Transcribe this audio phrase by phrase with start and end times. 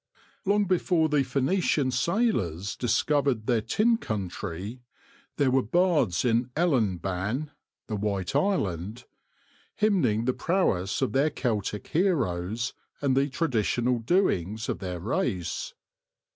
[0.45, 4.81] Long before the Phoeni cian sailors discovered their tin country,
[5.37, 7.51] there were bards in Eilanban—
[7.87, 9.03] the White Island—
[9.75, 15.75] hymning the prowess of their Celtic heroes and the traditional doings of their race.